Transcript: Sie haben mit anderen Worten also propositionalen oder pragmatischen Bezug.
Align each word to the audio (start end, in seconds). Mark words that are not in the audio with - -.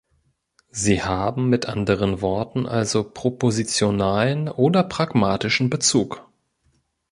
Sie 0.71 1.03
haben 1.03 1.47
mit 1.49 1.67
anderen 1.67 2.21
Worten 2.21 2.65
also 2.65 3.03
propositionalen 3.07 4.49
oder 4.49 4.83
pragmatischen 4.83 5.69
Bezug. 5.69 6.27